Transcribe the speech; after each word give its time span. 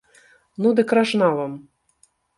Ну 0.63 0.71
дык 0.79 0.95
ражна 0.99 1.29
вам! 1.41 1.53